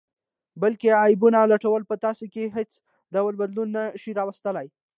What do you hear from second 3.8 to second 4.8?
شي راوستلئ